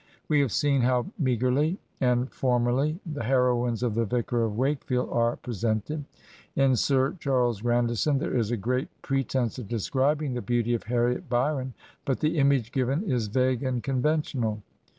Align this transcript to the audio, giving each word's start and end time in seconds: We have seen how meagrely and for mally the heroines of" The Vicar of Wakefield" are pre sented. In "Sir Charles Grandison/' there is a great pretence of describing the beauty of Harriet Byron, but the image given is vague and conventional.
We 0.27 0.39
have 0.39 0.51
seen 0.51 0.81
how 0.81 1.05
meagrely 1.19 1.77
and 1.99 2.31
for 2.33 2.59
mally 2.59 2.99
the 3.05 3.23
heroines 3.25 3.83
of" 3.83 3.93
The 3.93 4.03
Vicar 4.05 4.43
of 4.43 4.57
Wakefield" 4.57 5.07
are 5.11 5.35
pre 5.35 5.53
sented. 5.53 6.05
In 6.55 6.75
"Sir 6.75 7.15
Charles 7.19 7.61
Grandison/' 7.61 8.17
there 8.17 8.35
is 8.35 8.49
a 8.49 8.57
great 8.57 8.87
pretence 9.03 9.59
of 9.59 9.67
describing 9.67 10.33
the 10.33 10.41
beauty 10.41 10.73
of 10.73 10.85
Harriet 10.85 11.29
Byron, 11.29 11.75
but 12.03 12.19
the 12.19 12.39
image 12.39 12.71
given 12.71 13.03
is 13.03 13.27
vague 13.27 13.61
and 13.61 13.83
conventional. 13.83 14.63